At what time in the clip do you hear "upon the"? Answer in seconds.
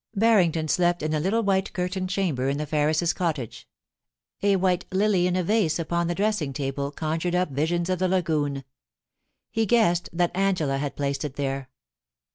5.77-6.15